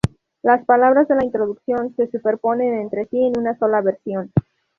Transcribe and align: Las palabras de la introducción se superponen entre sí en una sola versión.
Las 0.41 0.65
palabras 0.65 1.07
de 1.07 1.13
la 1.15 1.23
introducción 1.23 1.95
se 1.95 2.07
superponen 2.09 2.73
entre 2.73 3.05
sí 3.05 3.19
en 3.23 3.39
una 3.39 3.55
sola 3.59 3.81
versión. 3.81 4.31